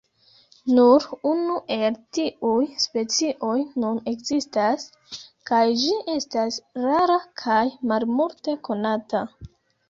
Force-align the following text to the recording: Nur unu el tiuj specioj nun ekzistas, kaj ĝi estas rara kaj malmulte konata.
Nur 0.75 1.03
unu 1.31 1.57
el 1.73 1.97
tiuj 2.17 2.63
specioj 2.83 3.57
nun 3.83 3.99
ekzistas, 4.13 4.87
kaj 5.51 5.61
ĝi 5.83 5.93
estas 6.15 6.59
rara 6.87 7.19
kaj 7.43 7.61
malmulte 7.93 8.59
konata. 8.71 9.25